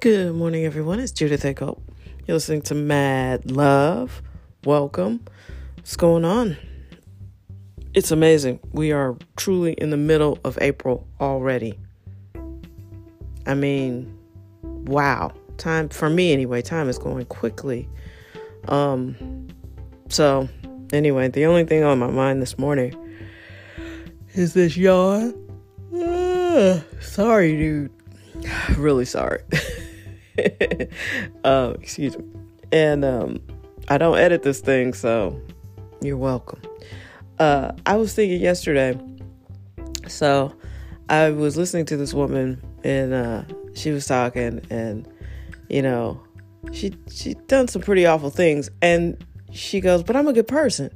[0.00, 1.00] Good morning, everyone.
[1.00, 1.82] It's Judith Echo.
[2.24, 4.22] You're listening to Mad Love.
[4.64, 5.24] Welcome.
[5.74, 6.56] What's going on?
[7.94, 8.60] It's amazing.
[8.70, 11.80] We are truly in the middle of April already.
[13.44, 14.16] I mean,
[14.62, 15.32] wow.
[15.56, 17.88] Time, for me anyway, time is going quickly.
[18.68, 19.48] Um,
[20.08, 20.48] so,
[20.92, 22.94] anyway, the only thing on my mind this morning
[24.34, 25.34] is this yawn.
[25.92, 27.90] Uh, sorry, dude.
[28.76, 29.40] Really sorry.
[31.44, 32.24] uh, excuse me.
[32.72, 33.40] And um,
[33.88, 35.40] I don't edit this thing, so
[36.02, 36.60] you're welcome.
[37.38, 38.98] Uh, I was thinking yesterday.
[40.06, 40.54] So
[41.08, 43.42] I was listening to this woman, and uh,
[43.74, 45.08] she was talking, and
[45.68, 46.20] you know,
[46.72, 50.90] she she done some pretty awful things, and she goes, "But I'm a good person,"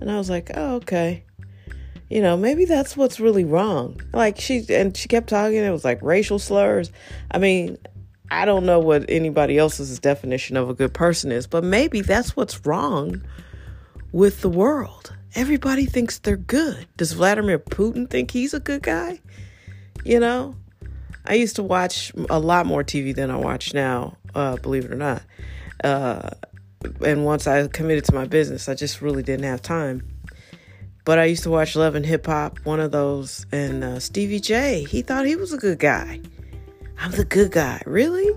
[0.00, 1.24] and I was like, "Oh, okay."
[2.08, 4.00] You know, maybe that's what's really wrong.
[4.12, 5.56] Like she and she kept talking.
[5.56, 6.92] It was like racial slurs.
[7.30, 7.78] I mean,
[8.30, 12.36] I don't know what anybody else's definition of a good person is, but maybe that's
[12.36, 13.22] what's wrong
[14.12, 15.14] with the world.
[15.34, 16.86] Everybody thinks they're good.
[16.96, 19.20] Does Vladimir Putin think he's a good guy?
[20.04, 20.56] You know,
[21.24, 24.92] I used to watch a lot more TV than I watch now, uh, believe it
[24.92, 25.22] or not.
[25.84, 26.30] Uh,
[27.04, 30.06] and once I committed to my business, I just really didn't have time.
[31.04, 34.40] But I used to watch Love and Hip Hop, one of those, and uh, Stevie
[34.40, 34.84] J.
[34.88, 36.20] He thought he was a good guy.
[36.98, 37.82] I'm the good guy.
[37.86, 38.34] Really?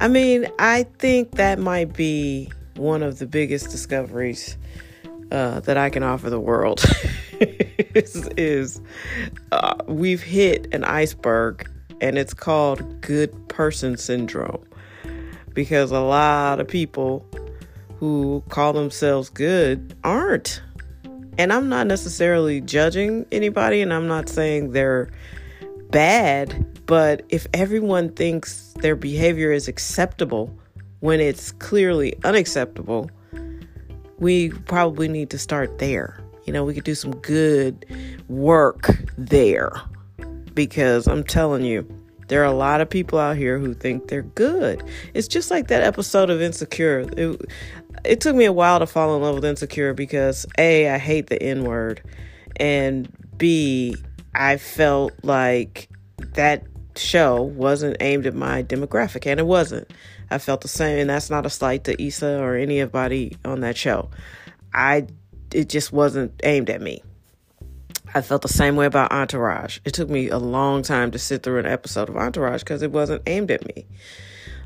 [0.00, 4.56] I mean, I think that might be one of the biggest discoveries
[5.30, 6.84] uh, that I can offer the world.
[7.94, 8.80] is, is
[9.52, 11.68] uh, we've hit an iceberg,
[12.00, 14.64] and it's called good person syndrome.
[15.54, 17.26] Because a lot of people
[17.98, 20.62] who call themselves good aren't.
[21.38, 25.10] And I'm not necessarily judging anybody, and I'm not saying they're
[25.90, 30.56] bad but if everyone thinks their behavior is acceptable
[31.00, 33.10] when it's clearly unacceptable,
[34.18, 36.20] we probably need to start there.
[36.46, 37.84] You know, we could do some good
[38.28, 38.88] work
[39.18, 39.72] there
[40.54, 41.86] because I'm telling you,
[42.28, 44.82] there are a lot of people out here who think they're good.
[45.14, 47.08] It's just like that episode of Insecure.
[47.16, 47.40] It,
[48.04, 51.28] it took me a while to fall in love with Insecure because A, I hate
[51.28, 52.02] the N word,
[52.56, 53.96] and B,
[54.34, 55.88] I felt like
[56.34, 56.64] that
[56.98, 59.90] show wasn't aimed at my demographic, and it wasn't.
[60.30, 63.76] I felt the same, and that's not a slight to Issa or anybody on that
[63.76, 64.10] show.
[64.72, 65.06] I
[65.52, 67.02] it just wasn't aimed at me.
[68.14, 69.78] I felt the same way about Entourage.
[69.84, 72.90] It took me a long time to sit through an episode of Entourage because it
[72.90, 73.86] wasn't aimed at me.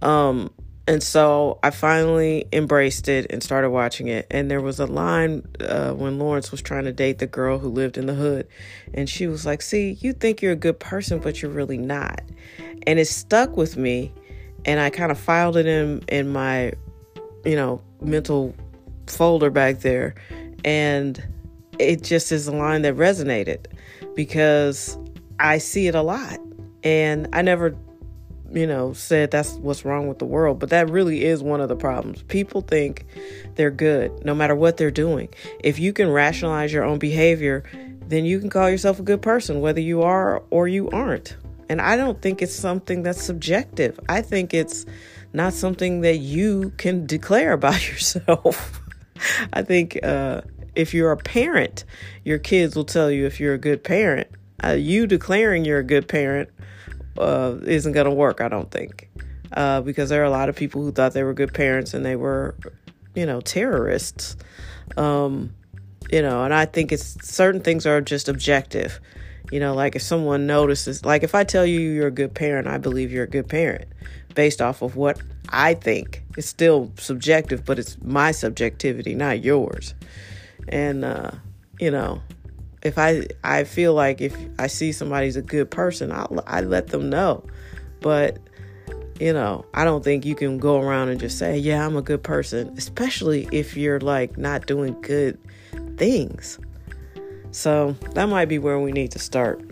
[0.00, 0.52] Um,
[0.88, 4.26] and so I finally embraced it and started watching it.
[4.30, 7.68] And there was a line uh, when Lawrence was trying to date the girl who
[7.68, 8.48] lived in the hood.
[8.92, 12.22] And she was like, See, you think you're a good person, but you're really not.
[12.84, 14.12] And it stuck with me.
[14.64, 16.72] And I kind of filed it in, in my,
[17.44, 18.54] you know, mental
[19.06, 20.16] folder back there.
[20.64, 21.22] And
[21.78, 23.66] it just is a line that resonated
[24.16, 24.98] because
[25.38, 26.40] I see it a lot.
[26.82, 27.76] And I never
[28.52, 31.68] you know, said that's what's wrong with the world, but that really is one of
[31.68, 32.22] the problems.
[32.24, 33.06] People think
[33.54, 35.28] they're good no matter what they're doing.
[35.60, 37.64] If you can rationalize your own behavior,
[38.06, 41.36] then you can call yourself a good person, whether you are or you aren't.
[41.68, 43.98] And I don't think it's something that's subjective.
[44.08, 44.84] I think it's
[45.32, 48.80] not something that you can declare about yourself.
[49.52, 50.42] I think uh,
[50.74, 51.84] if you're a parent,
[52.24, 54.28] your kids will tell you if you're a good parent.
[54.62, 56.48] Uh, you declaring you're a good parent
[57.18, 59.08] uh, isn't going to work, I don't think.
[59.52, 62.04] Uh, because there are a lot of people who thought they were good parents and
[62.04, 62.54] they were,
[63.14, 64.36] you know, terrorists.
[64.96, 65.54] Um,
[66.10, 69.00] you know, and I think it's certain things are just objective.
[69.50, 72.66] You know, like if someone notices, like if I tell you you're a good parent,
[72.66, 73.86] I believe you're a good parent
[74.34, 76.22] based off of what I think.
[76.36, 79.94] It's still subjective, but it's my subjectivity, not yours.
[80.68, 81.32] And, uh,
[81.78, 82.22] you know,
[82.82, 86.88] if I I feel like if I see somebody's a good person, I I let
[86.88, 87.44] them know.
[88.00, 88.38] But
[89.20, 92.02] you know, I don't think you can go around and just say, "Yeah, I'm a
[92.02, 95.38] good person," especially if you're like not doing good
[95.96, 96.58] things.
[97.52, 99.62] So, that might be where we need to start.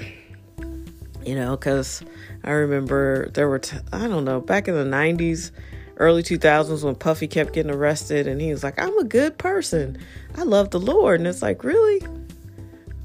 [1.25, 2.03] You know, cuz
[2.45, 5.51] I remember there were t- I don't know, back in the 90s,
[5.97, 9.99] early 2000s when Puffy kept getting arrested and he was like, "I'm a good person.
[10.37, 12.01] I love the Lord." And it's like, "Really?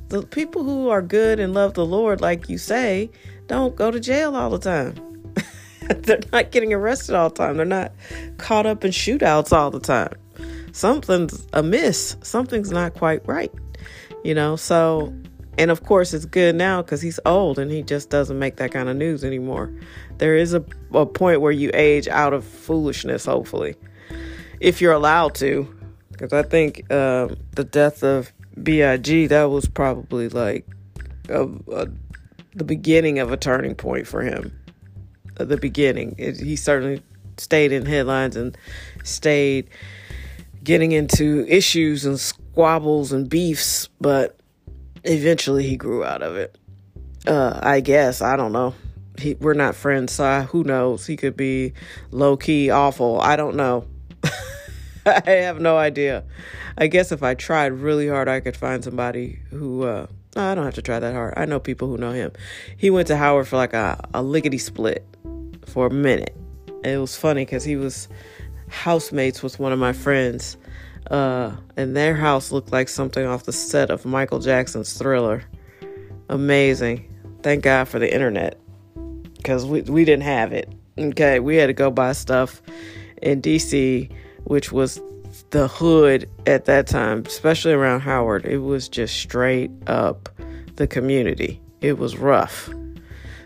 [0.09, 3.09] The people who are good and love the Lord, like you say,
[3.47, 4.95] don't go to jail all the time.
[5.89, 7.57] They're not getting arrested all the time.
[7.57, 7.91] They're not
[8.37, 10.13] caught up in shootouts all the time.
[10.71, 12.17] Something's amiss.
[12.21, 13.51] Something's not quite right.
[14.23, 15.13] You know, so
[15.57, 18.71] And of course, it's good now because he's old and he just doesn't make that
[18.71, 19.71] kind of news anymore.
[20.17, 20.63] There is a,
[20.93, 23.75] a point where you age out of foolishness, hopefully,
[24.59, 25.73] if you're allowed to.
[26.11, 28.31] Because I think um, the death of
[28.61, 30.65] B.I.G., that was probably like
[31.29, 31.87] a, a,
[32.53, 34.57] the beginning of a turning point for him.
[35.35, 36.15] The beginning.
[36.17, 37.01] It, he certainly
[37.37, 38.57] stayed in headlines and
[39.03, 39.69] stayed
[40.63, 44.39] getting into issues and squabbles and beefs, but
[45.03, 46.57] eventually he grew out of it.
[47.27, 48.21] Uh, I guess.
[48.21, 48.73] I don't know.
[49.17, 51.05] He, we're not friends, so who knows?
[51.05, 51.73] He could be
[52.11, 53.19] low key awful.
[53.21, 53.85] I don't know.
[55.25, 56.23] I have no idea.
[56.77, 59.83] I guess if I tried really hard, I could find somebody who.
[59.83, 60.07] Uh,
[60.37, 61.33] I don't have to try that hard.
[61.37, 62.33] I know people who know him.
[62.75, 65.05] He went to Howard for like a, a lickety split
[65.65, 66.35] for a minute.
[66.83, 68.09] It was funny because he was
[68.67, 70.57] housemates with one of my friends
[71.11, 75.43] uh, and their house looked like something off the set of Michael Jackson's Thriller.
[76.29, 77.11] Amazing.
[77.43, 78.59] Thank God for the internet
[79.37, 80.71] because we, we didn't have it.
[80.97, 82.61] Okay, we had to go buy stuff
[83.21, 84.09] in DC,
[84.45, 85.01] which was
[85.51, 88.45] the hood at that time, especially around Howard.
[88.45, 90.29] It was just straight up
[90.75, 91.61] the community.
[91.81, 92.69] It was rough.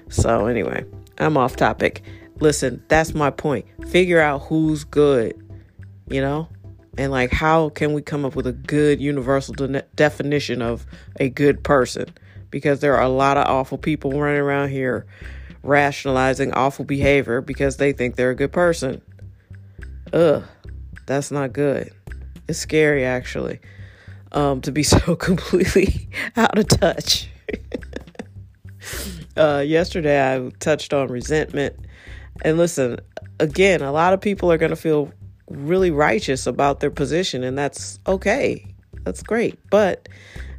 [0.09, 0.85] So, anyway,
[1.17, 2.03] I'm off topic.
[2.39, 3.65] Listen, that's my point.
[3.89, 5.33] Figure out who's good,
[6.07, 6.47] you know?
[6.99, 10.85] and like how can we come up with a good universal de- definition of
[11.17, 12.05] a good person
[12.51, 15.05] because there are a lot of awful people running around here
[15.63, 19.01] rationalizing awful behavior because they think they're a good person
[20.11, 20.43] ugh
[21.09, 21.91] that's not good
[22.47, 23.59] it's scary actually
[24.31, 26.07] um, to be so completely
[26.37, 27.29] out of touch
[29.37, 31.75] uh, yesterday i touched on resentment
[32.43, 32.97] and listen
[33.39, 35.11] again a lot of people are going to feel
[35.49, 38.65] really righteous about their position, and that's okay.
[39.03, 39.59] That's great.
[39.69, 40.09] But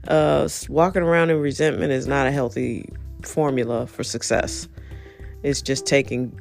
[0.08, 2.88] uh, walking around in resentment is not a healthy
[3.22, 4.68] formula for success.
[5.42, 6.38] It's just taking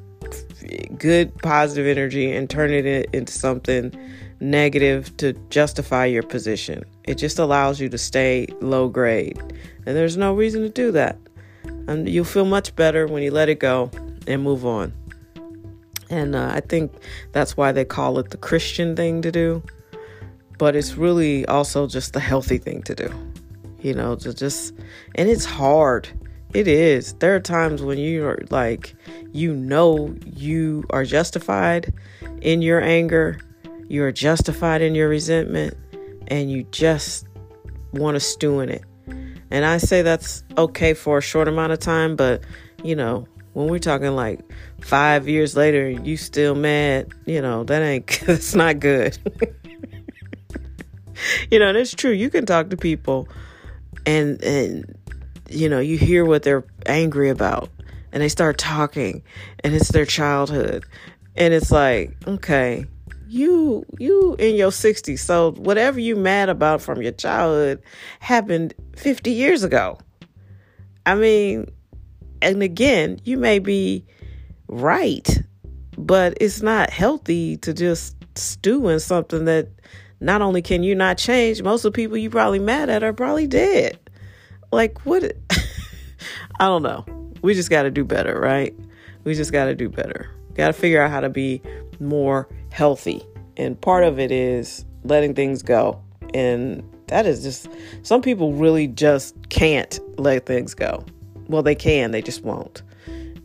[0.97, 3.93] good positive energy and turning it into something
[4.39, 6.83] negative to justify your position.
[7.03, 9.39] It just allows you to stay low grade.
[9.85, 11.17] And there's no reason to do that.
[11.87, 13.91] And you'll feel much better when you let it go
[14.27, 14.93] and move on.
[16.09, 16.91] And uh, I think
[17.31, 19.63] that's why they call it the Christian thing to do.
[20.57, 23.13] But it's really also just the healthy thing to do.
[23.81, 24.73] You know, to just,
[25.15, 26.09] and it's hard.
[26.53, 27.13] It is.
[27.13, 28.95] There are times when you're like,
[29.31, 31.93] you know, you are justified
[32.41, 33.39] in your anger,
[33.87, 35.75] you are justified in your resentment,
[36.27, 37.27] and you just
[37.93, 38.83] want to stew in it.
[39.51, 42.43] And I say that's okay for a short amount of time, but
[42.83, 44.39] you know, when we're talking like
[44.81, 49.17] five years later, you still mad, you know, that ain't, that's not good.
[51.51, 52.11] you know, it's true.
[52.11, 53.27] You can talk to people
[54.05, 54.95] and, and,
[55.49, 57.69] you know, you hear what they're angry about
[58.11, 59.23] and they start talking
[59.63, 60.85] and it's their childhood.
[61.35, 62.85] And it's like, okay,
[63.27, 67.79] you you in your 60s so whatever you mad about from your childhood
[68.19, 69.99] happened 50 years ago
[71.05, 71.67] i mean
[72.41, 74.05] and again, you may be
[74.67, 75.41] right,
[75.97, 79.69] but it's not healthy to just stew in something that
[80.21, 83.13] not only can you not change, most of the people you probably mad at are
[83.13, 83.99] probably dead.
[84.71, 85.23] Like what
[86.59, 87.05] I don't know.
[87.41, 88.75] We just got to do better, right?
[89.23, 90.29] We just got to do better.
[90.55, 91.61] Got to figure out how to be
[91.99, 93.23] more healthy.
[93.57, 96.01] And part of it is letting things go.
[96.33, 97.69] And that is just
[98.03, 101.05] some people really just can't let things go.
[101.47, 102.83] Well, they can, they just won't.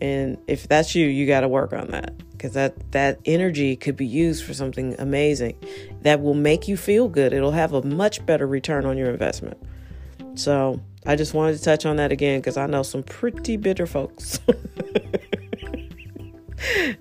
[0.00, 3.96] And if that's you, you got to work on that because that that energy could
[3.96, 5.56] be used for something amazing
[6.02, 7.32] that will make you feel good.
[7.32, 9.56] It'll have a much better return on your investment.
[10.34, 13.86] So, I just wanted to touch on that again because I know some pretty bitter
[13.86, 14.40] folks.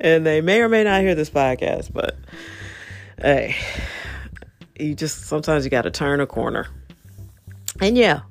[0.01, 2.17] and they may or may not hear this podcast, but
[3.21, 3.55] hey,
[4.77, 6.67] you just sometimes you got to turn a corner.
[7.79, 8.21] And yeah,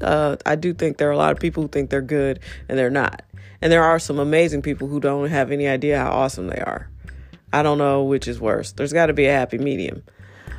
[0.00, 2.78] uh, I do think there are a lot of people who think they're good and
[2.78, 3.22] they're not.
[3.60, 6.90] And there are some amazing people who don't have any idea how awesome they are.
[7.52, 8.72] I don't know which is worse.
[8.72, 10.02] There's got to be a happy medium.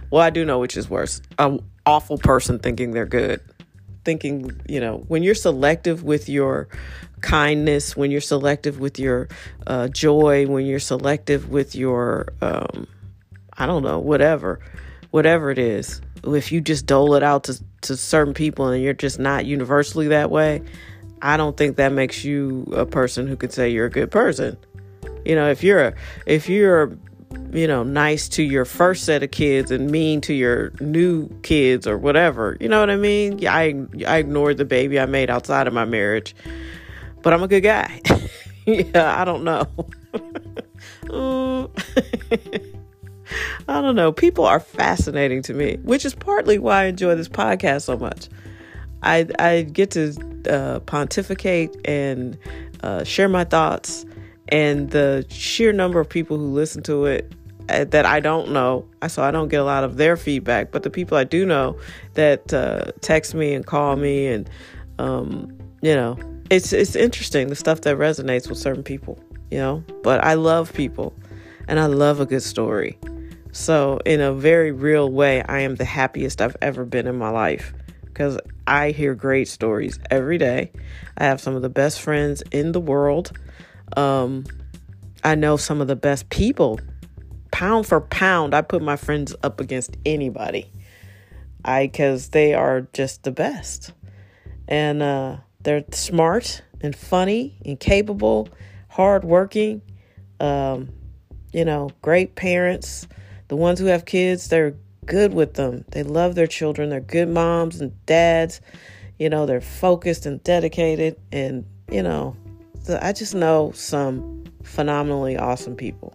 [0.10, 1.22] Well, I do know which is worse.
[1.39, 3.42] An awful person thinking they're good.
[4.05, 6.67] Thinking, you know, when you're selective with your
[7.22, 9.29] kindness, when you're selective with your
[9.65, 12.88] uh, joy, when you're selective with your, um,
[13.57, 14.60] I don't know, whatever,
[15.12, 18.93] whatever it is, if you just dole it out to, to certain people and you're
[18.93, 20.62] just not universally that way,
[21.22, 24.57] I don't think that makes you a person who could say you're a good person.
[25.25, 25.93] You know, if you're a,
[26.25, 26.98] if you're
[27.51, 31.87] you know, nice to your first set of kids and mean to your new kids
[31.87, 32.57] or whatever.
[32.59, 33.45] You know what I mean?
[33.47, 33.75] I
[34.07, 36.35] I ignored the baby I made outside of my marriage,
[37.21, 38.01] but I'm a good guy.
[38.65, 39.67] yeah, I don't know.
[43.67, 44.11] I don't know.
[44.11, 48.29] People are fascinating to me, which is partly why I enjoy this podcast so much.
[49.01, 50.13] I I get to
[50.49, 52.37] uh, pontificate and
[52.81, 54.05] uh, share my thoughts,
[54.50, 57.33] and the sheer number of people who listen to it
[57.69, 58.88] uh, that I don't know.
[59.07, 61.77] So I don't get a lot of their feedback, but the people I do know
[62.13, 64.50] that uh, text me and call me, and
[65.00, 66.17] um, you know,
[66.50, 69.19] it's it's interesting the stuff that resonates with certain people.
[69.51, 71.13] You know, but I love people,
[71.67, 72.97] and I love a good story.
[73.51, 77.29] So in a very real way, I am the happiest I've ever been in my
[77.29, 77.73] life
[78.05, 80.71] because I hear great stories every day.
[81.17, 83.38] I have some of the best friends in the world.
[83.97, 84.45] Um,
[85.23, 86.79] I know some of the best people
[87.53, 90.71] pound for pound, I put my friends up against anybody.
[91.63, 93.93] I cuz they are just the best.
[94.67, 98.50] And uh, they're smart and funny and capable,
[98.89, 99.83] hardworking,
[100.39, 100.89] um,
[101.53, 103.07] you know, great parents.
[103.50, 105.85] The ones who have kids, they're good with them.
[105.89, 106.89] They love their children.
[106.89, 108.62] They're good moms and dads.
[109.19, 111.17] You know, they're focused and dedicated.
[111.31, 112.35] And, you know,
[112.83, 116.13] so I just know some phenomenally awesome people.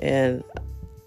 [0.00, 0.44] And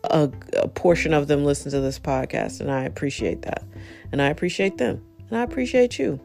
[0.04, 3.64] a, a, portion of them listen to this podcast, and I appreciate that.
[4.12, 6.20] And I appreciate them, and I appreciate you.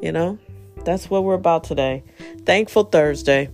[0.00, 0.38] You know,
[0.84, 2.04] that's what we're about today.
[2.44, 3.50] Thankful Thursday.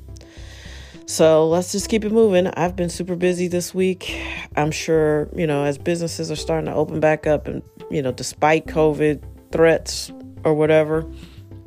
[1.07, 2.49] So let's just keep it moving.
[2.49, 4.21] I've been super busy this week.
[4.57, 8.13] I'm sure, you know, as businesses are starting to open back up, and, you know,
[8.13, 10.13] despite COVID threats
[10.45, 11.11] or whatever,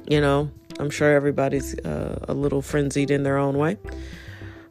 [0.07, 3.77] you know, I'm sure everybody's uh, a little frenzied in their own way.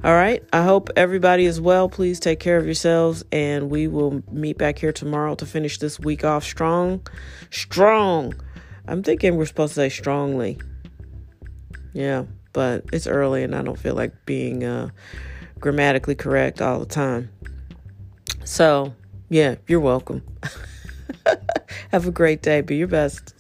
[0.03, 0.43] All right.
[0.53, 1.89] I hope everybody is well.
[1.89, 5.99] Please take care of yourselves, and we will meet back here tomorrow to finish this
[5.99, 7.07] week off strong.
[7.51, 8.35] Strong.
[8.87, 10.59] I'm thinking we're supposed to say strongly.
[11.93, 14.91] Yeah, but it's early, and I don't feel like being uh,
[15.59, 17.31] grammatically correct all the time.
[18.45, 18.95] So,
[19.29, 20.23] yeah, you're welcome.
[21.91, 22.61] Have a great day.
[22.61, 23.35] Be your best.